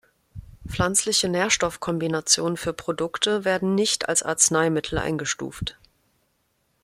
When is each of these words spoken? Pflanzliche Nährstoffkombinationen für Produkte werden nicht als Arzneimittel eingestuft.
Pflanzliche 0.67 1.29
Nährstoffkombinationen 1.29 2.57
für 2.57 2.73
Produkte 2.73 3.45
werden 3.45 3.75
nicht 3.75 4.09
als 4.09 4.23
Arzneimittel 4.23 4.97
eingestuft. 4.97 5.77